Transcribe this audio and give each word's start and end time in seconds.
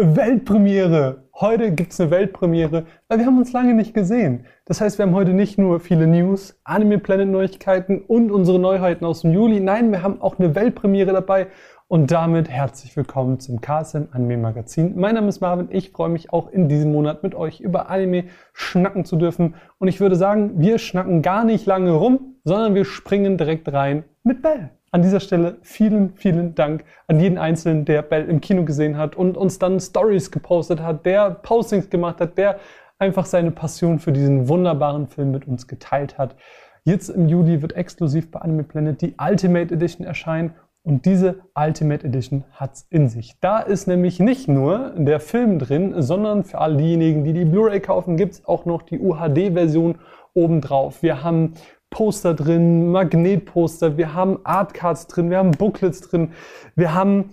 Weltpremiere. 0.00 1.24
Heute 1.34 1.72
gibt 1.72 1.92
es 1.92 2.00
eine 2.00 2.12
Weltpremiere, 2.12 2.86
weil 3.08 3.18
wir 3.18 3.26
haben 3.26 3.36
uns 3.36 3.52
lange 3.52 3.74
nicht 3.74 3.94
gesehen. 3.94 4.46
Das 4.64 4.80
heißt, 4.80 4.96
wir 4.96 5.04
haben 5.04 5.14
heute 5.16 5.32
nicht 5.32 5.58
nur 5.58 5.80
viele 5.80 6.06
News, 6.06 6.56
Anime 6.62 6.98
Planet 6.98 7.26
Neuigkeiten 7.26 8.02
und 8.02 8.30
unsere 8.30 8.60
Neuheiten 8.60 9.04
aus 9.04 9.22
dem 9.22 9.32
Juli. 9.32 9.58
Nein, 9.58 9.90
wir 9.90 10.04
haben 10.04 10.22
auch 10.22 10.38
eine 10.38 10.54
Weltpremiere 10.54 11.12
dabei. 11.12 11.48
Und 11.88 12.12
damit 12.12 12.48
herzlich 12.48 12.96
willkommen 12.96 13.40
zum 13.40 13.60
KSM 13.60 14.04
Anime 14.12 14.36
Magazin. 14.36 14.92
Mein 14.94 15.16
Name 15.16 15.26
ist 15.30 15.40
Marvin. 15.40 15.66
Ich 15.72 15.90
freue 15.90 16.10
mich 16.10 16.32
auch 16.32 16.48
in 16.48 16.68
diesem 16.68 16.92
Monat 16.92 17.24
mit 17.24 17.34
euch 17.34 17.58
über 17.58 17.90
Anime 17.90 18.26
schnacken 18.52 19.04
zu 19.04 19.16
dürfen. 19.16 19.56
Und 19.78 19.88
ich 19.88 19.98
würde 19.98 20.14
sagen, 20.14 20.60
wir 20.60 20.78
schnacken 20.78 21.22
gar 21.22 21.42
nicht 21.42 21.66
lange 21.66 21.90
rum, 21.90 22.36
sondern 22.44 22.76
wir 22.76 22.84
springen 22.84 23.36
direkt 23.36 23.72
rein 23.72 24.04
mit 24.22 24.42
Bell. 24.42 24.70
An 24.90 25.02
dieser 25.02 25.20
Stelle 25.20 25.58
vielen, 25.62 26.14
vielen 26.14 26.54
Dank 26.54 26.84
an 27.06 27.20
jeden 27.20 27.36
Einzelnen, 27.36 27.84
der 27.84 28.00
Bell 28.02 28.24
im 28.28 28.40
Kino 28.40 28.64
gesehen 28.64 28.96
hat 28.96 29.16
und 29.16 29.36
uns 29.36 29.58
dann 29.58 29.80
Stories 29.80 30.30
gepostet 30.30 30.82
hat, 30.82 31.04
der 31.04 31.30
Postings 31.30 31.90
gemacht 31.90 32.20
hat, 32.20 32.38
der 32.38 32.58
einfach 32.98 33.26
seine 33.26 33.50
Passion 33.50 33.98
für 33.98 34.12
diesen 34.12 34.48
wunderbaren 34.48 35.06
Film 35.06 35.30
mit 35.30 35.46
uns 35.46 35.66
geteilt 35.66 36.16
hat. 36.16 36.36
Jetzt 36.84 37.10
im 37.10 37.28
Juli 37.28 37.60
wird 37.60 37.74
exklusiv 37.74 38.30
bei 38.30 38.40
Anime 38.40 38.64
Planet 38.64 39.02
die 39.02 39.14
Ultimate 39.20 39.74
Edition 39.74 40.06
erscheinen 40.06 40.54
und 40.82 41.04
diese 41.04 41.40
Ultimate 41.54 42.06
Edition 42.06 42.44
hat's 42.52 42.86
in 42.88 43.10
sich. 43.10 43.38
Da 43.40 43.58
ist 43.58 43.88
nämlich 43.88 44.20
nicht 44.20 44.48
nur 44.48 44.94
der 44.96 45.20
Film 45.20 45.58
drin, 45.58 46.00
sondern 46.00 46.44
für 46.44 46.58
all 46.58 46.78
diejenigen, 46.78 47.24
die 47.24 47.34
die 47.34 47.44
Blu-ray 47.44 47.80
kaufen, 47.80 48.16
gibt's 48.16 48.42
auch 48.46 48.64
noch 48.64 48.80
die 48.80 48.98
UHD-Version 48.98 49.96
obendrauf. 50.32 51.02
Wir 51.02 51.22
haben 51.22 51.54
Poster 51.90 52.34
drin, 52.34 52.90
Magnetposter, 52.90 53.96
wir 53.96 54.14
haben 54.14 54.38
Artcards 54.44 55.06
drin, 55.06 55.30
wir 55.30 55.38
haben 55.38 55.52
Booklets 55.52 56.00
drin, 56.00 56.32
wir 56.76 56.94
haben 56.94 57.30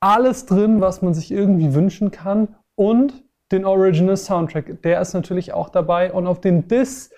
alles 0.00 0.46
drin, 0.46 0.80
was 0.80 1.02
man 1.02 1.14
sich 1.14 1.30
irgendwie 1.30 1.74
wünschen 1.74 2.10
kann 2.10 2.56
und 2.74 3.24
den 3.52 3.64
Original 3.64 4.16
Soundtrack, 4.16 4.82
der 4.82 5.00
ist 5.00 5.12
natürlich 5.12 5.52
auch 5.52 5.68
dabei 5.68 6.12
und 6.12 6.26
auf 6.26 6.40
den 6.40 6.68
Disc 6.68 7.12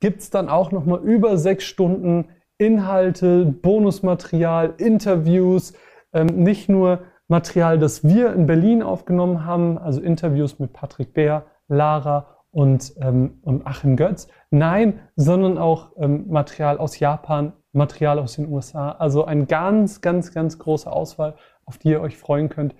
gibt 0.00 0.20
es 0.20 0.30
dann 0.30 0.48
auch 0.48 0.72
nochmal 0.72 1.00
über 1.00 1.36
sechs 1.38 1.64
Stunden 1.64 2.28
Inhalte, 2.58 3.44
Bonusmaterial, 3.44 4.74
Interviews, 4.78 5.74
ähm, 6.12 6.26
nicht 6.26 6.68
nur 6.68 7.00
Material, 7.28 7.78
das 7.78 8.02
wir 8.02 8.32
in 8.32 8.46
Berlin 8.46 8.82
aufgenommen 8.82 9.44
haben, 9.44 9.78
also 9.78 10.00
Interviews 10.00 10.58
mit 10.58 10.72
Patrick 10.72 11.12
Bär, 11.12 11.46
Lara 11.68 12.37
und, 12.50 12.94
ähm, 13.00 13.38
und 13.42 13.66
Achim 13.66 13.96
Götz. 13.96 14.28
Nein, 14.50 15.00
sondern 15.16 15.58
auch 15.58 15.92
ähm, 15.98 16.26
Material 16.28 16.78
aus 16.78 16.98
Japan, 16.98 17.52
Material 17.72 18.18
aus 18.18 18.36
den 18.36 18.48
USA. 18.48 18.92
Also 18.92 19.24
eine 19.24 19.46
ganz, 19.46 20.00
ganz, 20.00 20.32
ganz 20.32 20.58
große 20.58 20.90
Auswahl, 20.90 21.34
auf 21.64 21.78
die 21.78 21.90
ihr 21.90 22.00
euch 22.00 22.16
freuen 22.16 22.48
könnt. 22.48 22.74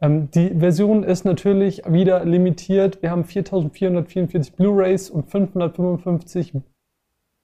Ähm, 0.00 0.30
die 0.30 0.54
Version 0.58 1.02
ist 1.02 1.24
natürlich 1.24 1.82
wieder 1.86 2.24
limitiert. 2.24 3.02
Wir 3.02 3.10
haben 3.10 3.24
4444 3.24 4.54
Blu-rays 4.54 5.10
und 5.10 5.30
555 5.30 6.54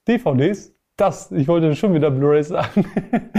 DVDs. 0.07 0.73
Das, 0.97 1.31
ich 1.31 1.47
wollte 1.47 1.75
schon 1.75 1.93
wieder 1.93 2.09
Blu-rays 2.09 2.47
sagen. 2.47 2.85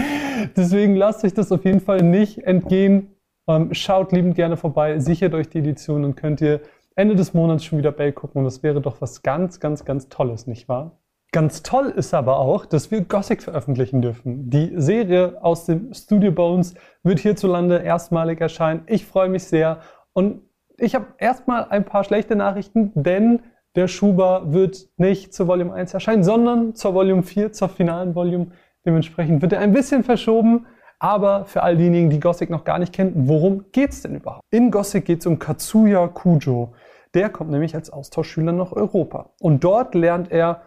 Deswegen 0.55 0.95
lasst 0.95 1.25
euch 1.25 1.33
das 1.33 1.51
auf 1.51 1.65
jeden 1.65 1.81
Fall 1.81 2.01
nicht 2.01 2.39
entgehen. 2.39 3.15
Ähm, 3.47 3.73
schaut 3.73 4.13
liebend 4.13 4.35
gerne 4.35 4.55
vorbei, 4.55 4.99
sichert 4.99 5.33
euch 5.33 5.49
die 5.49 5.59
Edition 5.59 6.05
und 6.05 6.15
könnt 6.15 6.39
ihr 6.39 6.61
Ende 6.95 7.15
des 7.15 7.33
Monats 7.33 7.63
schon 7.63 7.77
wieder 7.77 7.91
Bell 7.91 8.11
gucken 8.11 8.39
und 8.39 8.45
das 8.45 8.63
wäre 8.63 8.81
doch 8.81 9.01
was 9.01 9.21
ganz, 9.21 9.59
ganz, 9.59 9.85
ganz 9.85 10.09
Tolles, 10.09 10.47
nicht 10.47 10.67
wahr? 10.67 10.99
Ganz 11.31 11.61
toll 11.61 11.93
ist 11.95 12.13
aber 12.15 12.39
auch, 12.39 12.65
dass 12.65 12.89
wir 12.89 13.01
Gothic 13.01 13.43
veröffentlichen 13.43 14.01
dürfen. 14.01 14.49
Die 14.49 14.73
Serie 14.75 15.37
aus 15.43 15.65
dem 15.65 15.93
Studio 15.93 16.31
Bones 16.31 16.73
wird 17.03 17.19
hierzulande 17.19 17.77
erstmalig 17.77 18.41
erscheinen. 18.41 18.81
Ich 18.87 19.05
freue 19.05 19.29
mich 19.29 19.43
sehr 19.43 19.79
und 20.13 20.41
ich 20.77 20.95
habe 20.95 21.05
erstmal 21.19 21.65
ein 21.69 21.85
paar 21.85 22.03
schlechte 22.03 22.35
Nachrichten, 22.35 22.91
denn 22.95 23.41
der 23.75 23.87
Schuber 23.87 24.51
wird 24.51 24.87
nicht 24.97 25.33
zur 25.33 25.47
Volume 25.47 25.73
1 25.73 25.93
erscheinen, 25.93 26.23
sondern 26.23 26.73
zur 26.73 26.95
Volume 26.95 27.21
4, 27.21 27.51
zur 27.53 27.69
finalen 27.69 28.15
Volume. 28.15 28.47
Dementsprechend 28.85 29.41
wird 29.41 29.53
er 29.53 29.59
ein 29.59 29.73
bisschen 29.73 30.03
verschoben. 30.03 30.65
Aber 30.99 31.45
für 31.45 31.63
all 31.63 31.77
diejenigen, 31.77 32.09
die 32.09 32.19
Gothic 32.19 32.49
noch 32.49 32.65
gar 32.65 32.77
nicht 32.77 32.93
kennen, 32.93 33.13
worum 33.15 33.65
geht's 33.71 34.01
denn 34.01 34.15
überhaupt? 34.15 34.43
In 34.51 34.69
Gothic 34.69 35.05
geht's 35.05 35.25
um 35.25 35.39
Katsuya 35.39 36.07
Kujo. 36.07 36.73
Der 37.13 37.29
kommt 37.29 37.51
nämlich 37.51 37.73
als 37.73 37.89
Austauschschüler 37.89 38.51
nach 38.51 38.73
Europa. 38.73 39.31
Und 39.39 39.63
dort 39.63 39.95
lernt 39.95 40.31
er, 40.31 40.61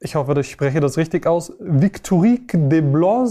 ich 0.00 0.16
hoffe, 0.16 0.38
ich 0.38 0.50
spreche 0.50 0.80
das 0.80 0.98
richtig 0.98 1.26
aus, 1.26 1.52
Victorique 1.60 2.68
de 2.68 2.80
Blanc 2.80 3.30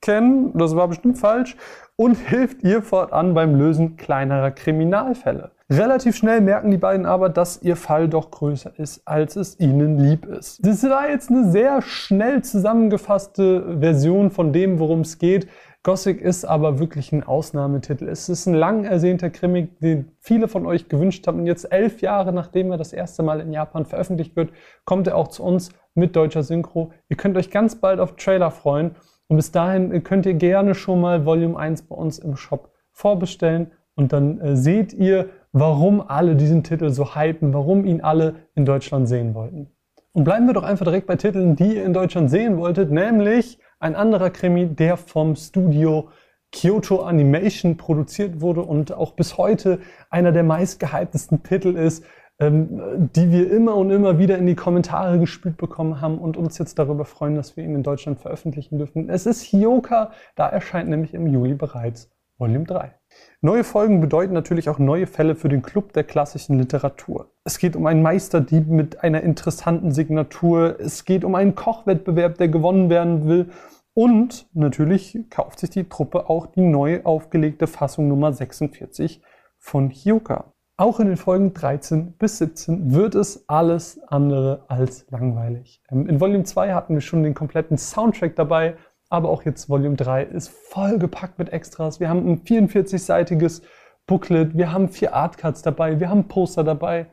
kennen, 0.00 0.56
das 0.56 0.74
war 0.74 0.88
bestimmt 0.88 1.18
falsch, 1.18 1.56
und 1.96 2.16
hilft 2.16 2.62
ihr 2.64 2.82
fortan 2.82 3.34
beim 3.34 3.54
Lösen 3.54 3.96
kleinerer 3.96 4.50
Kriminalfälle. 4.50 5.52
Relativ 5.72 6.16
schnell 6.16 6.42
merken 6.42 6.70
die 6.70 6.76
beiden 6.76 7.06
aber, 7.06 7.30
dass 7.30 7.62
ihr 7.62 7.76
Fall 7.76 8.06
doch 8.06 8.30
größer 8.30 8.78
ist, 8.78 9.00
als 9.06 9.36
es 9.36 9.58
ihnen 9.58 9.98
lieb 9.98 10.26
ist. 10.26 10.66
Das 10.66 10.82
war 10.82 11.08
jetzt 11.08 11.30
eine 11.30 11.50
sehr 11.50 11.80
schnell 11.80 12.42
zusammengefasste 12.42 13.78
Version 13.80 14.30
von 14.30 14.52
dem, 14.52 14.78
worum 14.78 15.00
es 15.00 15.16
geht. 15.16 15.48
Gothic 15.82 16.20
ist 16.20 16.44
aber 16.44 16.78
wirklich 16.78 17.10
ein 17.12 17.22
Ausnahmetitel. 17.22 18.06
Es 18.06 18.28
ist 18.28 18.44
ein 18.46 18.52
lang 18.52 18.84
ersehnter 18.84 19.30
Krimi, 19.30 19.68
den 19.80 20.12
viele 20.20 20.46
von 20.46 20.66
euch 20.66 20.90
gewünscht 20.90 21.26
haben. 21.26 21.40
Und 21.40 21.46
jetzt 21.46 21.72
elf 21.72 22.02
Jahre 22.02 22.34
nachdem 22.34 22.70
er 22.70 22.76
das 22.76 22.92
erste 22.92 23.22
Mal 23.22 23.40
in 23.40 23.50
Japan 23.50 23.86
veröffentlicht 23.86 24.36
wird, 24.36 24.50
kommt 24.84 25.06
er 25.06 25.16
auch 25.16 25.28
zu 25.28 25.42
uns 25.42 25.70
mit 25.94 26.14
deutscher 26.14 26.42
Synchro. 26.42 26.92
Ihr 27.08 27.16
könnt 27.16 27.38
euch 27.38 27.50
ganz 27.50 27.76
bald 27.76 27.98
auf 27.98 28.16
Trailer 28.16 28.50
freuen. 28.50 28.94
Und 29.28 29.36
bis 29.36 29.52
dahin 29.52 30.04
könnt 30.04 30.26
ihr 30.26 30.34
gerne 30.34 30.74
schon 30.74 31.00
mal 31.00 31.24
Volume 31.24 31.58
1 31.58 31.82
bei 31.88 31.96
uns 31.96 32.18
im 32.18 32.36
Shop 32.36 32.70
vorbestellen. 32.92 33.72
Und 33.94 34.12
dann 34.12 34.38
äh, 34.40 34.56
seht 34.56 34.92
ihr, 34.92 35.30
warum 35.52 36.00
alle 36.00 36.36
diesen 36.36 36.62
Titel 36.62 36.90
so 36.90 37.14
hypen, 37.14 37.52
warum 37.52 37.84
ihn 37.84 38.00
alle 38.00 38.34
in 38.54 38.64
Deutschland 38.64 39.08
sehen 39.08 39.34
wollten. 39.34 39.70
Und 40.12 40.24
bleiben 40.24 40.46
wir 40.46 40.54
doch 40.54 40.62
einfach 40.62 40.84
direkt 40.84 41.06
bei 41.06 41.16
Titeln, 41.16 41.56
die 41.56 41.76
ihr 41.76 41.84
in 41.84 41.92
Deutschland 41.92 42.30
sehen 42.30 42.58
wolltet, 42.58 42.90
nämlich 42.90 43.58
ein 43.80 43.94
anderer 43.94 44.30
Krimi, 44.30 44.66
der 44.66 44.96
vom 44.96 45.36
Studio 45.36 46.08
Kyoto 46.52 47.00
Animation 47.00 47.78
produziert 47.78 48.40
wurde 48.42 48.62
und 48.62 48.92
auch 48.92 49.12
bis 49.12 49.38
heute 49.38 49.80
einer 50.10 50.32
der 50.32 50.42
meistgehyptesten 50.42 51.42
Titel 51.42 51.76
ist, 51.76 52.04
ähm, 52.38 53.08
die 53.14 53.30
wir 53.30 53.50
immer 53.50 53.74
und 53.76 53.90
immer 53.90 54.18
wieder 54.18 54.36
in 54.36 54.46
die 54.46 54.54
Kommentare 54.54 55.18
gespielt 55.18 55.56
bekommen 55.56 56.00
haben 56.00 56.18
und 56.18 56.36
uns 56.36 56.58
jetzt 56.58 56.78
darüber 56.78 57.06
freuen, 57.06 57.36
dass 57.36 57.56
wir 57.56 57.64
ihn 57.64 57.74
in 57.74 57.82
Deutschland 57.82 58.20
veröffentlichen 58.20 58.78
dürfen. 58.78 59.08
Es 59.08 59.24
ist 59.24 59.42
Hioka, 59.42 60.12
da 60.36 60.48
erscheint 60.48 60.90
nämlich 60.90 61.14
im 61.14 61.26
Juli 61.26 61.54
bereits 61.54 62.10
Volume 62.36 62.64
3. 62.64 62.94
Neue 63.40 63.64
Folgen 63.64 64.00
bedeuten 64.00 64.34
natürlich 64.34 64.68
auch 64.68 64.78
neue 64.78 65.08
Fälle 65.08 65.34
für 65.34 65.48
den 65.48 65.62
Club 65.62 65.92
der 65.92 66.04
klassischen 66.04 66.58
Literatur. 66.58 67.32
Es 67.44 67.58
geht 67.58 67.74
um 67.74 67.86
einen 67.86 68.00
Meisterdieb 68.00 68.68
mit 68.68 69.02
einer 69.02 69.22
interessanten 69.22 69.90
Signatur. 69.90 70.78
Es 70.78 71.04
geht 71.04 71.24
um 71.24 71.34
einen 71.34 71.56
Kochwettbewerb, 71.56 72.38
der 72.38 72.48
gewonnen 72.48 72.88
werden 72.88 73.26
will. 73.26 73.50
Und 73.94 74.46
natürlich 74.54 75.18
kauft 75.28 75.58
sich 75.58 75.70
die 75.70 75.88
Truppe 75.88 76.30
auch 76.30 76.46
die 76.46 76.60
neu 76.60 77.02
aufgelegte 77.02 77.66
Fassung 77.66 78.08
Nummer 78.08 78.32
46 78.32 79.20
von 79.58 79.90
Hyoka. 79.90 80.52
Auch 80.78 81.00
in 81.00 81.08
den 81.08 81.16
Folgen 81.16 81.52
13 81.52 82.12
bis 82.12 82.38
17 82.38 82.94
wird 82.94 83.14
es 83.14 83.48
alles 83.48 84.00
andere 84.08 84.64
als 84.68 85.06
langweilig. 85.10 85.82
Ähm, 85.90 86.08
in 86.08 86.20
Volume 86.20 86.44
2 86.44 86.72
hatten 86.72 86.94
wir 86.94 87.02
schon 87.02 87.22
den 87.22 87.34
kompletten 87.34 87.76
Soundtrack 87.76 88.34
dabei, 88.36 88.76
aber 89.12 89.28
auch 89.28 89.42
jetzt 89.42 89.68
Volume 89.68 89.96
3 89.96 90.24
ist 90.24 90.48
vollgepackt 90.48 91.38
mit 91.38 91.50
Extras. 91.50 92.00
Wir 92.00 92.08
haben 92.08 92.26
ein 92.26 92.44
44-seitiges 92.44 93.60
Booklet, 94.06 94.56
wir 94.56 94.72
haben 94.72 94.88
vier 94.88 95.14
Artcards 95.14 95.60
dabei, 95.60 96.00
wir 96.00 96.08
haben 96.08 96.28
Poster 96.28 96.64
dabei. 96.64 97.06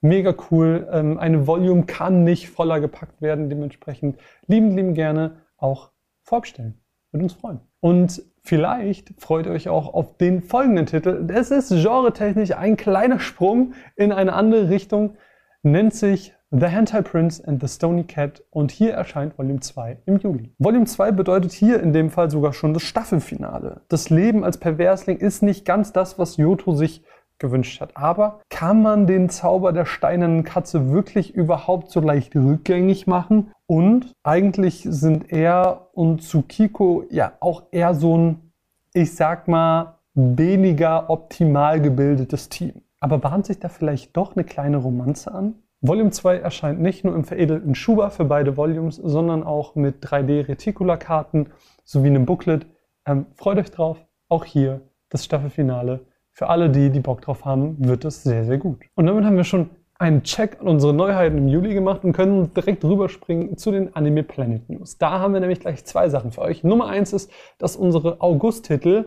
Mega 0.00 0.34
cool. 0.50 0.88
Ähm, 0.90 1.16
eine 1.16 1.46
Volume 1.46 1.84
kann 1.84 2.24
nicht 2.24 2.50
voller 2.50 2.80
gepackt 2.80 3.22
werden. 3.22 3.48
Dementsprechend 3.48 4.18
lieben, 4.48 4.76
lieben 4.76 4.94
gerne 4.94 5.42
auch 5.56 5.92
vorbestellen. 6.24 6.82
Würde 7.12 7.22
uns 7.22 7.34
freuen. 7.34 7.60
Und 7.78 8.22
vielleicht 8.42 9.14
freut 9.18 9.46
ihr 9.46 9.52
euch 9.52 9.68
auch 9.68 9.94
auf 9.94 10.16
den 10.16 10.42
folgenden 10.42 10.86
Titel. 10.86 11.24
Es 11.32 11.52
ist 11.52 11.68
genretechnisch 11.68 12.50
ein 12.50 12.76
kleiner 12.76 13.20
Sprung 13.20 13.74
in 13.94 14.10
eine 14.10 14.32
andere 14.32 14.70
Richtung. 14.70 15.16
Nennt 15.66 15.94
sich 15.94 16.34
The 16.50 16.66
Hentai 16.66 17.00
Prince 17.00 17.42
and 17.48 17.58
the 17.58 17.68
Stony 17.68 18.04
Cat 18.04 18.42
und 18.50 18.70
hier 18.70 18.92
erscheint 18.92 19.38
Volume 19.38 19.60
2 19.60 19.96
im 20.04 20.18
Juli. 20.18 20.52
Volume 20.58 20.84
2 20.84 21.12
bedeutet 21.12 21.52
hier 21.52 21.82
in 21.82 21.94
dem 21.94 22.10
Fall 22.10 22.30
sogar 22.30 22.52
schon 22.52 22.74
das 22.74 22.82
Staffelfinale. 22.82 23.80
Das 23.88 24.10
Leben 24.10 24.44
als 24.44 24.58
Perversling 24.58 25.16
ist 25.16 25.42
nicht 25.42 25.64
ganz 25.64 25.90
das, 25.94 26.18
was 26.18 26.36
Yoto 26.36 26.74
sich 26.74 27.02
gewünscht 27.38 27.80
hat. 27.80 27.96
Aber 27.96 28.40
kann 28.50 28.82
man 28.82 29.06
den 29.06 29.30
Zauber 29.30 29.72
der 29.72 29.86
steinernen 29.86 30.44
Katze 30.44 30.90
wirklich 30.90 31.34
überhaupt 31.34 31.90
so 31.90 32.00
leicht 32.00 32.36
rückgängig 32.36 33.06
machen? 33.06 33.50
Und 33.66 34.12
eigentlich 34.22 34.86
sind 34.86 35.32
er 35.32 35.88
und 35.94 36.20
Tsukiko 36.20 37.04
ja 37.08 37.32
auch 37.40 37.62
eher 37.70 37.94
so 37.94 38.18
ein, 38.18 38.52
ich 38.92 39.14
sag 39.14 39.48
mal, 39.48 39.94
weniger 40.12 41.08
optimal 41.08 41.80
gebildetes 41.80 42.50
Team. 42.50 42.83
Aber 43.04 43.18
bahnt 43.18 43.44
sich 43.44 43.58
da 43.60 43.68
vielleicht 43.68 44.16
doch 44.16 44.34
eine 44.34 44.44
kleine 44.44 44.78
Romanze 44.78 45.30
an? 45.30 45.56
Volume 45.82 46.10
2 46.10 46.38
erscheint 46.38 46.80
nicht 46.80 47.04
nur 47.04 47.14
im 47.14 47.24
veredelten 47.24 47.74
Schuber 47.74 48.10
für 48.10 48.24
beide 48.24 48.56
Volumes, 48.56 48.96
sondern 48.96 49.42
auch 49.42 49.74
mit 49.74 50.02
3D-Reticula-Karten 50.02 51.50
sowie 51.84 52.06
einem 52.06 52.24
Booklet. 52.24 52.64
Ähm, 53.04 53.26
freut 53.34 53.58
euch 53.58 53.70
drauf, 53.70 53.98
auch 54.30 54.46
hier 54.46 54.80
das 55.10 55.22
Staffelfinale 55.22 56.00
für 56.32 56.48
alle, 56.48 56.70
die, 56.70 56.88
die 56.88 57.00
Bock 57.00 57.20
drauf 57.20 57.44
haben, 57.44 57.76
wird 57.78 58.06
es 58.06 58.22
sehr, 58.22 58.46
sehr 58.46 58.56
gut. 58.56 58.80
Und 58.94 59.04
damit 59.04 59.26
haben 59.26 59.36
wir 59.36 59.44
schon 59.44 59.68
einen 59.98 60.22
Check 60.22 60.60
an 60.62 60.68
unsere 60.68 60.94
Neuheiten 60.94 61.36
im 61.36 61.48
Juli 61.48 61.74
gemacht 61.74 62.04
und 62.04 62.14
können 62.14 62.54
direkt 62.54 62.84
rüberspringen 62.84 63.58
zu 63.58 63.70
den 63.70 63.94
Anime 63.94 64.22
Planet 64.22 64.68
News. 64.70 64.96
Da 64.96 65.20
haben 65.20 65.34
wir 65.34 65.40
nämlich 65.40 65.60
gleich 65.60 65.84
zwei 65.84 66.08
Sachen 66.08 66.32
für 66.32 66.40
euch. 66.40 66.64
Nummer 66.64 66.86
eins 66.86 67.12
ist, 67.12 67.30
dass 67.58 67.76
unsere 67.76 68.22
August-Titel 68.22 69.04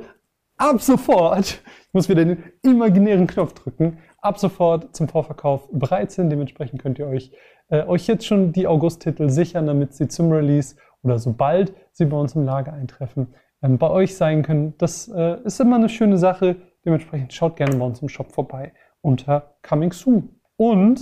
ab 0.57 0.81
sofort, 0.81 1.61
ich 1.87 1.93
muss 1.93 2.09
wieder 2.09 2.25
den 2.25 2.43
imaginären 2.63 3.27
Knopf 3.27 3.53
drücken, 3.53 3.99
ab 4.19 4.39
sofort 4.39 4.95
zum 4.95 5.07
Vorverkauf 5.07 5.69
bereit 5.71 6.11
sind. 6.11 6.29
Dementsprechend 6.29 6.81
könnt 6.81 6.99
ihr 6.99 7.07
euch, 7.07 7.31
äh, 7.69 7.83
euch 7.85 8.07
jetzt 8.07 8.25
schon 8.25 8.51
die 8.51 8.67
August-Titel 8.67 9.29
sichern, 9.29 9.67
damit 9.67 9.93
sie 9.93 10.07
zum 10.07 10.31
Release 10.31 10.75
oder 11.03 11.19
sobald 11.19 11.73
sie 11.91 12.05
bei 12.05 12.17
uns 12.17 12.35
im 12.35 12.43
Lager 12.43 12.73
eintreffen, 12.73 13.35
ähm, 13.61 13.77
bei 13.77 13.89
euch 13.89 14.15
sein 14.15 14.43
können. 14.43 14.73
Das 14.77 15.07
äh, 15.07 15.41
ist 15.43 15.59
immer 15.59 15.77
eine 15.77 15.89
schöne 15.89 16.17
Sache. 16.17 16.57
Dementsprechend 16.85 17.33
schaut 17.33 17.55
gerne 17.55 17.77
bei 17.77 17.85
uns 17.85 18.01
im 18.01 18.09
Shop 18.09 18.31
vorbei 18.31 18.73
unter 19.01 19.57
Coming 19.61 19.93
Soon. 19.93 20.41
Und 20.57 21.01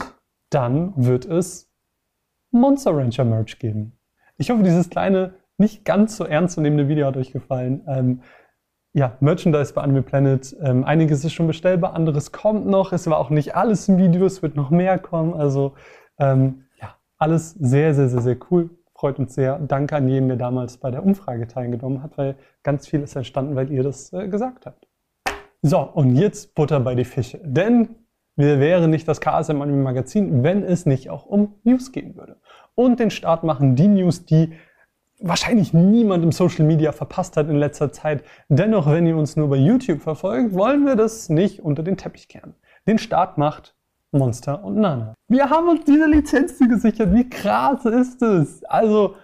dann 0.49 0.93
wird 0.95 1.25
es 1.25 1.71
Monster 2.51 2.95
Rancher 2.95 3.25
Merch 3.25 3.59
geben. 3.59 3.97
Ich 4.37 4.49
hoffe, 4.49 4.63
dieses 4.63 4.89
kleine, 4.89 5.35
nicht 5.57 5.85
ganz 5.85 6.17
so 6.17 6.25
ernst 6.25 6.55
zu 6.55 6.61
nehmende 6.61 6.87
Video 6.87 7.07
hat 7.07 7.17
euch 7.17 7.31
gefallen. 7.31 7.83
Ähm, 7.87 8.21
ja, 8.95 9.17
Merchandise 9.19 9.73
bei 9.73 9.81
Anime 9.81 10.03
Planet. 10.03 10.55
Ähm, 10.61 10.85
einiges 10.85 11.25
ist 11.25 11.33
schon 11.33 11.47
bestellbar, 11.47 11.93
anderes 11.95 12.31
kommt 12.31 12.65
noch. 12.65 12.93
Es 12.93 13.07
war 13.07 13.19
auch 13.19 13.29
nicht 13.29 13.53
alles 13.53 13.89
im 13.89 13.97
Video, 13.97 14.25
es 14.25 14.41
wird 14.41 14.55
noch 14.55 14.69
mehr 14.69 14.97
kommen. 14.97 15.33
Also 15.33 15.73
ähm, 16.17 16.63
ja, 16.79 16.95
alles 17.17 17.51
sehr, 17.51 17.93
sehr, 17.93 18.07
sehr, 18.07 18.21
sehr 18.21 18.37
cool. 18.49 18.69
Freut 18.93 19.19
uns 19.19 19.35
sehr. 19.35 19.59
Danke 19.59 19.97
an 19.97 20.07
jeden, 20.07 20.29
der 20.29 20.37
damals 20.37 20.77
bei 20.77 20.91
der 20.91 21.03
Umfrage 21.03 21.45
teilgenommen 21.45 22.01
hat, 22.01 22.17
weil 22.17 22.35
ganz 22.63 22.87
viel 22.87 23.01
ist 23.01 23.17
entstanden, 23.17 23.57
weil 23.57 23.69
ihr 23.69 23.83
das 23.83 24.13
äh, 24.13 24.29
gesagt 24.29 24.65
habt. 24.65 24.87
So, 25.61 25.81
und 25.81 26.15
jetzt 26.15 26.55
Butter 26.55 26.79
bei 26.79 26.95
die 26.95 27.03
Fische. 27.03 27.41
Denn 27.43 27.89
wir 28.37 28.61
wären 28.61 28.91
nicht 28.91 29.09
das 29.09 29.19
KSM 29.19 29.61
Anime 29.61 29.83
Magazin, 29.83 30.41
wenn 30.41 30.63
es 30.63 30.85
nicht 30.85 31.09
auch 31.09 31.25
um 31.25 31.55
News 31.63 31.91
gehen 31.91 32.15
würde. 32.15 32.37
Und 32.75 33.01
den 33.01 33.11
Start 33.11 33.43
machen 33.43 33.75
die 33.75 33.89
News, 33.89 34.25
die 34.25 34.53
wahrscheinlich 35.19 35.73
niemand 35.73 36.23
im 36.23 36.31
Social 36.31 36.65
Media 36.65 36.91
verpasst 36.91 37.37
hat 37.37 37.49
in 37.49 37.55
letzter 37.57 37.91
Zeit. 37.91 38.23
Dennoch, 38.49 38.89
wenn 38.89 39.05
ihr 39.05 39.17
uns 39.17 39.35
nur 39.35 39.49
bei 39.49 39.57
YouTube 39.57 40.01
verfolgt, 40.01 40.53
wollen 40.53 40.85
wir 40.85 40.95
das 40.95 41.29
nicht 41.29 41.61
unter 41.61 41.83
den 41.83 41.97
Teppich 41.97 42.27
kehren. 42.27 42.55
Den 42.87 42.97
Start 42.97 43.37
macht 43.37 43.75
Monster 44.11 44.63
und 44.63 44.77
Nana. 44.77 45.13
Wir 45.27 45.49
haben 45.49 45.69
uns 45.69 45.85
diese 45.85 46.05
Lizenz 46.05 46.57
gesichert. 46.59 47.13
Wie 47.13 47.29
krass 47.29 47.85
ist 47.85 48.21
es? 48.21 48.63
Also, 48.65 49.15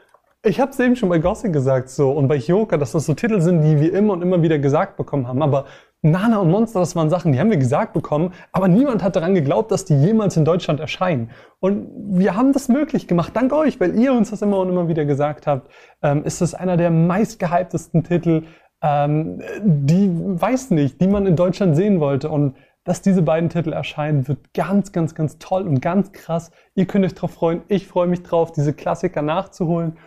ich 0.43 0.59
habe 0.59 0.71
es 0.71 0.79
eben 0.79 0.95
schon 0.95 1.09
bei 1.09 1.19
Gossip 1.19 1.53
gesagt 1.53 1.89
so 1.89 2.11
und 2.11 2.27
bei 2.27 2.39
Hyoka, 2.39 2.77
dass 2.77 2.93
das 2.93 3.05
so 3.05 3.13
Titel 3.13 3.41
sind, 3.41 3.61
die 3.61 3.79
wir 3.79 3.93
immer 3.93 4.13
und 4.13 4.21
immer 4.21 4.41
wieder 4.41 4.57
gesagt 4.57 4.97
bekommen 4.97 5.27
haben. 5.27 5.41
Aber 5.43 5.65
Nana 6.03 6.39
und 6.39 6.49
Monster, 6.49 6.79
das 6.79 6.95
waren 6.95 7.11
Sachen, 7.11 7.31
die 7.31 7.39
haben 7.39 7.51
wir 7.51 7.57
gesagt 7.57 7.93
bekommen, 7.93 8.33
aber 8.51 8.67
niemand 8.67 9.03
hat 9.03 9.15
daran 9.15 9.35
geglaubt, 9.35 9.71
dass 9.71 9.85
die 9.85 9.93
jemals 9.93 10.35
in 10.35 10.45
Deutschland 10.45 10.79
erscheinen. 10.79 11.29
Und 11.59 11.87
wir 12.17 12.35
haben 12.35 12.53
das 12.53 12.69
möglich 12.69 13.07
gemacht, 13.07 13.35
dank 13.35 13.53
euch, 13.53 13.79
weil 13.79 13.95
ihr 13.99 14.13
uns 14.13 14.31
das 14.31 14.41
immer 14.41 14.57
und 14.59 14.69
immer 14.69 14.87
wieder 14.87 15.05
gesagt 15.05 15.45
habt. 15.45 15.69
Ähm, 16.01 16.23
ist 16.23 16.41
es 16.41 16.55
einer 16.55 16.75
der 16.75 16.89
meistgehyptesten 16.89 18.03
Titel, 18.03 18.45
ähm, 18.81 19.41
die, 19.63 20.09
weiß 20.11 20.71
nicht, 20.71 20.99
die 21.01 21.07
man 21.07 21.27
in 21.27 21.35
Deutschland 21.35 21.75
sehen 21.75 21.99
wollte. 21.99 22.29
Und 22.31 22.55
dass 22.83 23.03
diese 23.03 23.21
beiden 23.21 23.49
Titel 23.49 23.73
erscheinen, 23.73 24.27
wird 24.27 24.53
ganz, 24.55 24.91
ganz, 24.91 25.13
ganz 25.13 25.37
toll 25.37 25.67
und 25.67 25.81
ganz 25.81 26.11
krass. 26.13 26.51
Ihr 26.73 26.87
könnt 26.87 27.05
euch 27.05 27.13
drauf 27.13 27.31
freuen. 27.31 27.61
Ich 27.67 27.87
freue 27.87 28.07
mich 28.07 28.23
drauf, 28.23 28.51
diese 28.51 28.73
Klassiker 28.73 29.21
nachzuholen. 29.21 29.99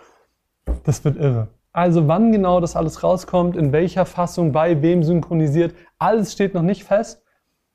Das 0.82 1.04
wird 1.04 1.16
irre. 1.16 1.48
Also 1.74 2.06
wann 2.06 2.30
genau 2.30 2.60
das 2.60 2.76
alles 2.76 3.02
rauskommt, 3.02 3.56
in 3.56 3.72
welcher 3.72 4.06
Fassung, 4.06 4.52
bei 4.52 4.80
wem 4.80 5.02
synchronisiert, 5.02 5.74
alles 5.98 6.32
steht 6.32 6.54
noch 6.54 6.62
nicht 6.62 6.84
fest. 6.84 7.24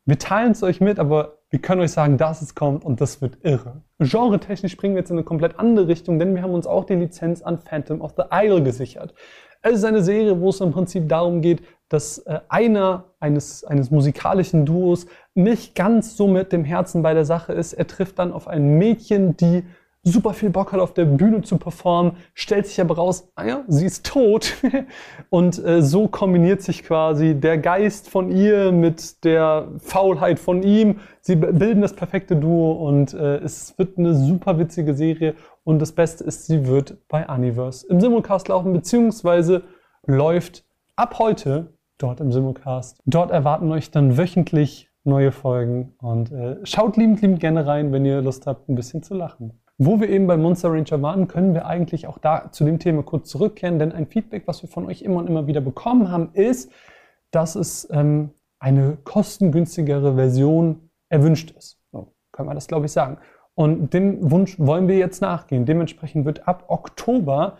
Wir 0.05 0.17
teilen 0.17 0.53
es 0.53 0.63
euch 0.63 0.79
mit, 0.79 0.99
aber 0.99 1.39
wir 1.49 1.59
können 1.59 1.81
euch 1.81 1.91
sagen, 1.91 2.17
dass 2.17 2.41
es 2.41 2.55
kommt 2.55 2.85
und 2.85 3.01
das 3.01 3.21
wird 3.21 3.39
irre. 3.43 3.81
Genre-technisch 3.99 4.71
springen 4.71 4.95
wir 4.95 5.01
jetzt 5.01 5.11
in 5.11 5.17
eine 5.17 5.25
komplett 5.25 5.59
andere 5.59 5.89
Richtung, 5.89 6.17
denn 6.17 6.33
wir 6.33 6.41
haben 6.41 6.53
uns 6.53 6.65
auch 6.65 6.85
die 6.85 6.95
Lizenz 6.95 7.41
an 7.41 7.59
Phantom 7.59 7.99
of 7.99 8.13
the 8.15 8.23
Isle 8.31 8.63
gesichert. 8.63 9.13
Es 9.61 9.73
ist 9.73 9.83
eine 9.83 10.01
Serie, 10.01 10.39
wo 10.39 10.49
es 10.49 10.61
im 10.61 10.71
Prinzip 10.71 11.09
darum 11.09 11.41
geht, 11.41 11.61
dass 11.89 12.19
äh, 12.19 12.39
einer 12.47 13.03
eines, 13.19 13.65
eines 13.65 13.91
musikalischen 13.91 14.65
Duos 14.65 15.07
nicht 15.33 15.75
ganz 15.75 16.15
so 16.15 16.27
mit 16.27 16.53
dem 16.53 16.63
Herzen 16.63 17.01
bei 17.01 17.13
der 17.13 17.25
Sache 17.25 17.51
ist. 17.51 17.73
Er 17.73 17.85
trifft 17.85 18.17
dann 18.19 18.31
auf 18.31 18.47
ein 18.47 18.77
Mädchen, 18.77 19.35
die 19.35 19.65
super 20.03 20.33
viel 20.33 20.49
Bock 20.49 20.71
hat, 20.71 20.79
auf 20.79 20.93
der 20.93 21.05
Bühne 21.05 21.41
zu 21.41 21.57
performen, 21.57 22.13
stellt 22.33 22.67
sich 22.67 22.79
aber 22.79 22.95
raus, 22.95 23.29
ah 23.35 23.45
ja, 23.45 23.63
sie 23.67 23.85
ist 23.85 24.05
tot. 24.05 24.53
und 25.29 25.63
äh, 25.63 25.81
so 25.81 26.07
kombiniert 26.07 26.61
sich 26.61 26.83
quasi 26.83 27.35
der 27.35 27.57
Geist 27.57 28.09
von 28.09 28.31
ihr 28.31 28.71
mit 28.71 29.23
der 29.23 29.67
Faulheit 29.79 30.39
von 30.39 30.63
ihm. 30.63 30.99
Sie 31.21 31.35
bilden 31.35 31.81
das 31.81 31.93
perfekte 31.93 32.35
Duo 32.35 32.71
und 32.87 33.13
äh, 33.13 33.37
es 33.37 33.77
wird 33.77 33.97
eine 33.97 34.15
super 34.15 34.57
witzige 34.57 34.93
Serie. 34.93 35.35
Und 35.63 35.79
das 35.79 35.91
Beste 35.91 36.23
ist, 36.23 36.47
sie 36.47 36.65
wird 36.65 36.97
bei 37.07 37.27
Universe 37.27 37.85
im 37.87 37.99
Simulcast 37.99 38.47
laufen, 38.47 38.73
beziehungsweise 38.73 39.63
läuft 40.05 40.63
ab 40.95 41.19
heute 41.19 41.73
dort 41.97 42.21
im 42.21 42.31
Simulcast. 42.31 43.01
Dort 43.05 43.31
erwarten 43.31 43.71
euch 43.71 43.91
dann 43.91 44.17
wöchentlich 44.17 44.89
neue 45.03 45.31
Folgen 45.31 45.93
und 46.01 46.31
äh, 46.31 46.57
schaut 46.63 46.97
liebend, 46.97 47.21
liebend 47.21 47.39
gerne 47.39 47.65
rein, 47.65 47.91
wenn 47.91 48.05
ihr 48.05 48.21
Lust 48.21 48.47
habt, 48.47 48.69
ein 48.69 48.75
bisschen 48.75 49.03
zu 49.03 49.13
lachen. 49.13 49.59
Wo 49.81 50.01
wir 50.01 50.09
eben 50.09 50.27
bei 50.27 50.35
Monster 50.35 50.73
Ranger 50.73 51.01
waren, 51.01 51.29
können 51.29 51.53
wir 51.53 51.65
eigentlich 51.65 52.05
auch 52.05 52.17
da 52.17 52.51
zu 52.51 52.65
dem 52.65 52.79
Thema 52.79 53.01
kurz 53.01 53.29
zurückkehren, 53.29 53.79
denn 53.79 53.93
ein 53.93 54.07
Feedback, 54.07 54.43
was 54.45 54.61
wir 54.61 54.67
von 54.67 54.85
euch 54.85 55.01
immer 55.03 55.19
und 55.19 55.27
immer 55.27 55.47
wieder 55.47 55.61
bekommen 55.61 56.11
haben, 56.11 56.31
ist, 56.33 56.69
dass 57.31 57.55
es 57.55 57.87
ähm, 57.89 58.31
eine 58.59 58.97
kostengünstigere 59.05 60.15
Version 60.15 60.89
erwünscht 61.07 61.51
ist. 61.51 61.79
So 61.93 62.13
können 62.33 62.49
wir 62.49 62.55
das, 62.55 62.67
glaube 62.67 62.87
ich, 62.87 62.91
sagen. 62.91 63.19
Und 63.55 63.93
dem 63.93 64.29
Wunsch 64.29 64.59
wollen 64.59 64.89
wir 64.89 64.97
jetzt 64.97 65.21
nachgehen. 65.21 65.65
Dementsprechend 65.65 66.25
wird 66.25 66.45
ab 66.45 66.65
Oktober 66.67 67.57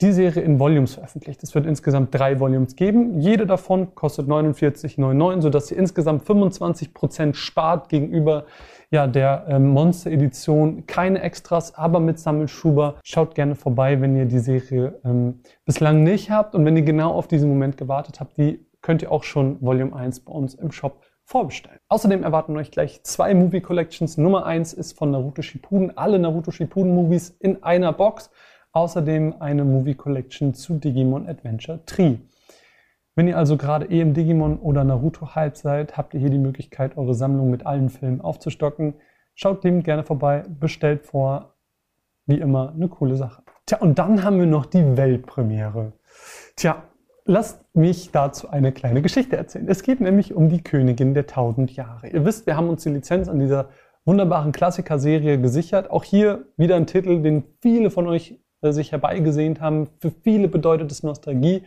die 0.00 0.12
Serie 0.12 0.42
in 0.42 0.60
Volumes 0.60 0.94
veröffentlicht. 0.94 1.42
Es 1.42 1.52
wird 1.56 1.66
insgesamt 1.66 2.14
drei 2.14 2.38
Volumes 2.38 2.76
geben. 2.76 3.18
Jede 3.18 3.44
davon 3.44 3.94
kostet 3.96 4.28
49,99, 4.28 5.40
sodass 5.40 5.72
ihr 5.72 5.78
insgesamt 5.78 6.22
25% 6.22 7.34
spart 7.34 7.88
gegenüber 7.88 8.44
ja, 8.90 9.06
der 9.06 9.46
ähm, 9.48 9.68
Monster-Edition. 9.68 10.86
Keine 10.86 11.20
Extras, 11.22 11.74
aber 11.74 12.00
mit 12.00 12.18
Sammelschuber. 12.18 12.96
Schaut 13.02 13.34
gerne 13.34 13.54
vorbei, 13.54 14.00
wenn 14.00 14.16
ihr 14.16 14.26
die 14.26 14.38
Serie 14.38 15.00
ähm, 15.04 15.40
bislang 15.64 16.04
nicht 16.04 16.30
habt. 16.30 16.54
Und 16.54 16.64
wenn 16.64 16.76
ihr 16.76 16.82
genau 16.82 17.12
auf 17.12 17.28
diesen 17.28 17.48
Moment 17.48 17.76
gewartet 17.76 18.20
habt, 18.20 18.36
die 18.36 18.66
könnt 18.82 19.02
ihr 19.02 19.10
auch 19.10 19.24
schon 19.24 19.60
Volume 19.60 19.94
1 19.94 20.20
bei 20.20 20.32
uns 20.32 20.54
im 20.54 20.70
Shop 20.70 21.02
vorbestellen. 21.24 21.80
Außerdem 21.88 22.22
erwarten 22.22 22.56
euch 22.56 22.70
gleich 22.70 23.02
zwei 23.02 23.34
Movie 23.34 23.60
Collections. 23.60 24.16
Nummer 24.16 24.46
1 24.46 24.72
ist 24.72 24.96
von 24.96 25.10
Naruto 25.10 25.42
Shippuden. 25.42 25.98
Alle 25.98 26.20
Naruto 26.20 26.52
Shippuden 26.52 26.94
Movies 26.94 27.30
in 27.40 27.64
einer 27.64 27.92
Box. 27.92 28.30
Außerdem 28.70 29.34
eine 29.40 29.64
Movie 29.64 29.94
Collection 29.94 30.54
zu 30.54 30.74
Digimon 30.74 31.28
Adventure 31.28 31.84
Tree. 31.86 32.18
Wenn 33.16 33.28
ihr 33.28 33.38
also 33.38 33.56
gerade 33.56 33.86
eh 33.86 34.02
im 34.02 34.12
Digimon 34.12 34.58
oder 34.58 34.84
Naruto 34.84 35.34
Hype 35.34 35.56
seid, 35.56 35.96
habt 35.96 36.12
ihr 36.12 36.20
hier 36.20 36.28
die 36.28 36.38
Möglichkeit, 36.38 36.98
eure 36.98 37.14
Sammlung 37.14 37.50
mit 37.50 37.64
allen 37.64 37.88
Filmen 37.88 38.20
aufzustocken. 38.20 38.92
Schaut 39.34 39.64
liebend 39.64 39.84
gerne 39.84 40.04
vorbei, 40.04 40.44
bestellt 40.60 41.06
vor. 41.06 41.54
Wie 42.26 42.38
immer 42.38 42.74
eine 42.74 42.88
coole 42.88 43.16
Sache. 43.16 43.42
Tja, 43.64 43.78
und 43.78 43.98
dann 43.98 44.22
haben 44.22 44.38
wir 44.38 44.46
noch 44.46 44.66
die 44.66 44.98
Weltpremiere. 44.98 45.94
Tja, 46.56 46.82
lasst 47.24 47.64
mich 47.74 48.10
dazu 48.12 48.50
eine 48.50 48.70
kleine 48.72 49.00
Geschichte 49.00 49.36
erzählen. 49.36 49.66
Es 49.66 49.82
geht 49.82 50.02
nämlich 50.02 50.34
um 50.34 50.50
die 50.50 50.62
Königin 50.62 51.14
der 51.14 51.26
tausend 51.26 51.74
Jahre. 51.74 52.08
Ihr 52.08 52.26
wisst, 52.26 52.46
wir 52.46 52.56
haben 52.56 52.68
uns 52.68 52.82
die 52.82 52.90
Lizenz 52.90 53.28
an 53.28 53.40
dieser 53.40 53.70
wunderbaren 54.04 54.52
Klassiker-Serie 54.52 55.40
gesichert. 55.40 55.90
Auch 55.90 56.04
hier 56.04 56.44
wieder 56.58 56.76
ein 56.76 56.86
Titel, 56.86 57.22
den 57.22 57.44
viele 57.62 57.90
von 57.90 58.06
euch 58.08 58.38
äh, 58.60 58.72
sich 58.72 58.92
herbeigesehnt 58.92 59.62
haben. 59.62 59.88
Für 60.00 60.10
viele 60.10 60.48
bedeutet 60.48 60.92
es 60.92 61.02
Nostalgie. 61.02 61.62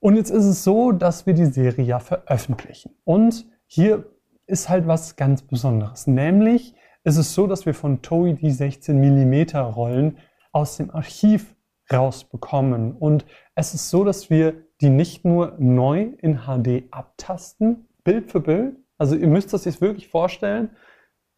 Und 0.00 0.16
jetzt 0.16 0.30
ist 0.30 0.46
es 0.46 0.64
so, 0.64 0.92
dass 0.92 1.26
wir 1.26 1.34
die 1.34 1.46
Serie 1.46 1.84
ja 1.84 1.98
veröffentlichen. 1.98 2.96
Und 3.04 3.46
hier 3.66 4.06
ist 4.46 4.68
halt 4.68 4.86
was 4.86 5.16
ganz 5.16 5.42
Besonderes. 5.42 6.06
Nämlich 6.06 6.74
ist 7.04 7.18
es 7.18 7.34
so, 7.34 7.46
dass 7.46 7.66
wir 7.66 7.74
von 7.74 8.02
Toei 8.02 8.32
die 8.32 8.50
16 8.50 8.98
mm 8.98 9.56
Rollen 9.56 10.18
aus 10.52 10.78
dem 10.78 10.90
Archiv 10.90 11.54
rausbekommen. 11.92 12.92
Und 12.92 13.26
es 13.54 13.74
ist 13.74 13.90
so, 13.90 14.04
dass 14.04 14.30
wir 14.30 14.54
die 14.80 14.90
nicht 14.90 15.24
nur 15.24 15.54
neu 15.58 16.08
in 16.18 16.40
HD 16.46 16.84
abtasten, 16.90 17.86
Bild 18.02 18.30
für 18.30 18.40
Bild. 18.40 18.76
Also 18.96 19.16
ihr 19.16 19.28
müsst 19.28 19.52
das 19.52 19.66
jetzt 19.66 19.80
wirklich 19.80 20.08
vorstellen, 20.08 20.70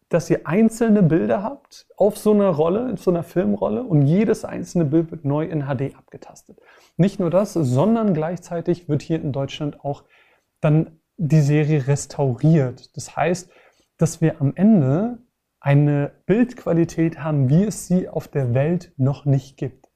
dass 0.09 0.29
ihr 0.29 0.45
einzelne 0.45 1.03
Bilder 1.03 1.43
habt 1.43 1.87
auf 1.97 2.17
so 2.17 2.31
einer 2.31 2.49
Rolle, 2.49 2.91
auf 2.93 3.01
so 3.01 3.11
einer 3.11 3.23
Filmrolle 3.23 3.83
und 3.83 4.03
jedes 4.03 4.45
einzelne 4.45 4.85
Bild 4.85 5.11
wird 5.11 5.25
neu 5.25 5.45
in 5.45 5.63
HD 5.63 5.95
abgetastet. 5.95 6.59
Nicht 6.97 7.19
nur 7.19 7.29
das, 7.29 7.53
sondern 7.53 8.13
gleichzeitig 8.13 8.89
wird 8.89 9.01
hier 9.01 9.21
in 9.21 9.31
Deutschland 9.31 9.83
auch 9.83 10.03
dann 10.61 10.99
die 11.17 11.41
Serie 11.41 11.87
restauriert. 11.87 12.95
Das 12.95 13.15
heißt, 13.15 13.49
dass 13.97 14.21
wir 14.21 14.41
am 14.41 14.53
Ende 14.55 15.19
eine 15.59 16.11
Bildqualität 16.25 17.19
haben, 17.19 17.49
wie 17.49 17.63
es 17.63 17.87
sie 17.87 18.09
auf 18.09 18.27
der 18.27 18.53
Welt 18.53 18.91
noch 18.97 19.25
nicht 19.25 19.57
gibt. 19.57 19.89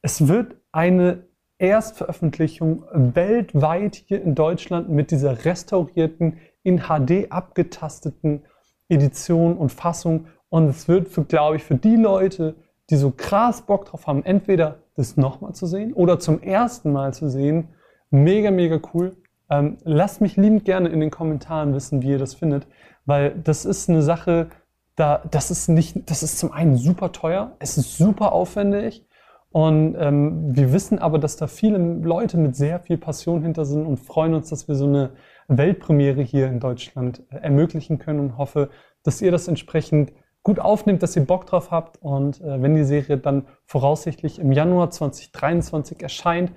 Es 0.00 0.28
wird 0.28 0.56
eine 0.72 1.26
Erstveröffentlichung 1.58 2.84
weltweit 2.92 3.96
hier 3.96 4.22
in 4.22 4.34
Deutschland 4.34 4.88
mit 4.88 5.10
dieser 5.10 5.44
restaurierten 5.44 6.38
in 6.62 6.80
HD 6.80 7.30
abgetasteten 7.30 8.44
Edition 8.88 9.56
und 9.56 9.70
Fassung. 9.70 10.26
Und 10.48 10.68
es 10.68 10.88
wird, 10.88 11.08
für, 11.08 11.24
glaube 11.24 11.56
ich, 11.56 11.64
für 11.64 11.74
die 11.74 11.96
Leute, 11.96 12.54
die 12.90 12.96
so 12.96 13.10
krass 13.10 13.62
Bock 13.62 13.86
drauf 13.86 14.06
haben, 14.06 14.24
entweder 14.24 14.78
das 14.96 15.16
nochmal 15.16 15.54
zu 15.54 15.66
sehen 15.66 15.92
oder 15.92 16.18
zum 16.18 16.40
ersten 16.42 16.92
Mal 16.92 17.12
zu 17.14 17.28
sehen, 17.28 17.68
mega, 18.10 18.50
mega 18.50 18.78
cool. 18.92 19.16
Ähm, 19.50 19.78
lasst 19.84 20.20
mich 20.20 20.36
liebend 20.36 20.64
gerne 20.64 20.88
in 20.88 21.00
den 21.00 21.10
Kommentaren 21.10 21.74
wissen, 21.74 22.02
wie 22.02 22.10
ihr 22.10 22.18
das 22.18 22.34
findet, 22.34 22.66
weil 23.04 23.34
das 23.42 23.64
ist 23.64 23.90
eine 23.90 24.02
Sache, 24.02 24.48
da, 24.96 25.22
das 25.30 25.50
ist 25.50 25.68
nicht, 25.68 26.08
das 26.08 26.22
ist 26.22 26.38
zum 26.38 26.52
einen 26.52 26.76
super 26.76 27.12
teuer, 27.12 27.56
es 27.58 27.76
ist 27.76 27.98
super 27.98 28.32
aufwendig 28.32 29.06
und 29.50 29.96
ähm, 29.98 30.56
wir 30.56 30.72
wissen 30.72 30.98
aber, 30.98 31.18
dass 31.18 31.36
da 31.36 31.46
viele 31.46 31.78
Leute 31.78 32.36
mit 32.38 32.56
sehr 32.56 32.80
viel 32.80 32.96
Passion 32.96 33.42
hinter 33.42 33.64
sind 33.64 33.86
und 33.86 33.98
freuen 33.98 34.34
uns, 34.34 34.50
dass 34.50 34.68
wir 34.68 34.74
so 34.76 34.86
eine 34.86 35.10
Weltpremiere 35.48 36.22
hier 36.22 36.46
in 36.48 36.60
Deutschland 36.60 37.22
äh, 37.30 37.36
ermöglichen 37.36 37.98
können 37.98 38.20
und 38.20 38.38
hoffe, 38.38 38.70
dass 39.02 39.20
ihr 39.20 39.30
das 39.30 39.48
entsprechend 39.48 40.12
gut 40.42 40.58
aufnimmt, 40.58 41.02
dass 41.02 41.16
ihr 41.16 41.24
Bock 41.24 41.46
drauf 41.46 41.70
habt 41.70 42.00
und 42.02 42.40
äh, 42.40 42.60
wenn 42.62 42.74
die 42.74 42.84
Serie 42.84 43.16
dann 43.18 43.46
voraussichtlich 43.64 44.38
im 44.38 44.52
Januar 44.52 44.90
2023 44.90 46.02
erscheint, 46.02 46.52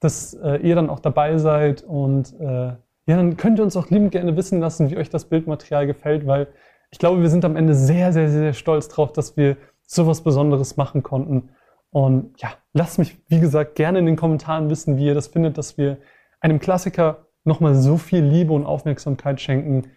dass 0.00 0.34
äh, 0.34 0.56
ihr 0.58 0.74
dann 0.74 0.90
auch 0.90 1.00
dabei 1.00 1.38
seid 1.38 1.82
und 1.82 2.38
äh, 2.40 2.74
ja, 3.06 3.16
dann 3.16 3.36
könnt 3.36 3.58
ihr 3.58 3.64
uns 3.64 3.76
auch 3.76 3.90
liebend 3.90 4.12
gerne 4.12 4.36
wissen 4.36 4.60
lassen, 4.60 4.90
wie 4.90 4.96
euch 4.96 5.10
das 5.10 5.26
Bildmaterial 5.26 5.86
gefällt, 5.86 6.26
weil 6.26 6.48
ich 6.90 6.98
glaube, 6.98 7.20
wir 7.20 7.28
sind 7.28 7.44
am 7.44 7.56
Ende 7.56 7.74
sehr, 7.74 8.12
sehr, 8.12 8.30
sehr 8.30 8.52
stolz 8.52 8.88
drauf, 8.88 9.12
dass 9.12 9.36
wir 9.36 9.56
sowas 9.86 10.22
Besonderes 10.22 10.76
machen 10.76 11.02
konnten. 11.02 11.50
Und 11.90 12.40
ja, 12.40 12.52
lasst 12.72 12.98
mich, 12.98 13.18
wie 13.28 13.40
gesagt, 13.40 13.74
gerne 13.74 13.98
in 13.98 14.06
den 14.06 14.16
Kommentaren 14.16 14.70
wissen, 14.70 14.96
wie 14.96 15.06
ihr 15.06 15.14
das 15.14 15.26
findet, 15.26 15.58
dass 15.58 15.76
wir 15.76 15.98
einem 16.40 16.60
Klassiker 16.60 17.23
nochmal 17.44 17.74
so 17.74 17.96
viel 17.96 18.24
Liebe 18.24 18.52
und 18.52 18.66
Aufmerksamkeit 18.66 19.40
schenken, 19.40 19.90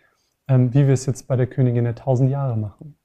ähm, 0.47 0.73
wie 0.73 0.85
wir 0.85 0.93
es 0.93 1.05
jetzt 1.05 1.27
bei 1.27 1.35
der 1.35 1.47
Königin 1.47 1.85
der 1.85 1.95
tausend 1.95 2.29
Jahre 2.29 2.57
machen. 2.57 2.97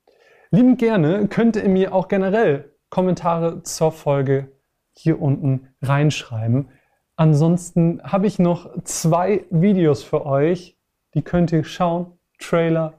Liebend 0.50 0.78
gerne 0.78 1.28
könnt 1.28 1.56
ihr 1.56 1.68
mir 1.68 1.94
auch 1.94 2.08
generell 2.08 2.72
Kommentare 2.90 3.62
zur 3.62 3.90
Folge 3.90 4.48
hier 4.94 5.20
unten 5.22 5.68
reinschreiben. 5.80 6.68
Ansonsten 7.16 8.02
habe 8.02 8.26
ich 8.26 8.38
noch 8.38 8.70
zwei 8.84 9.44
Videos 9.50 10.02
für 10.02 10.26
euch, 10.26 10.76
die 11.14 11.22
könnt 11.22 11.52
ihr 11.52 11.64
schauen. 11.64 12.18
Trailer 12.38 12.94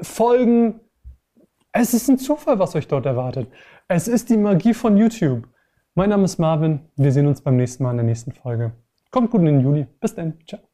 Folgen. 0.00 0.80
Es 1.72 1.92
ist 1.92 2.08
ein 2.08 2.18
Zufall, 2.18 2.58
was 2.58 2.74
euch 2.74 2.88
dort 2.88 3.06
erwartet. 3.06 3.48
Es 3.88 4.08
ist 4.08 4.30
die 4.30 4.36
Magie 4.36 4.74
von 4.74 4.96
YouTube. 4.96 5.46
Mein 5.94 6.10
Name 6.10 6.24
ist 6.24 6.38
Marvin. 6.38 6.80
Wir 6.96 7.12
sehen 7.12 7.26
uns 7.26 7.40
beim 7.40 7.56
nächsten 7.56 7.82
Mal 7.82 7.90
in 7.90 7.98
der 7.98 8.06
nächsten 8.06 8.32
Folge. 8.32 8.72
Kommt 9.10 9.30
gut 9.30 9.40
in 9.40 9.46
den 9.46 9.60
Juli. 9.60 9.86
Bis 10.00 10.14
dann. 10.14 10.38
Ciao. 10.46 10.69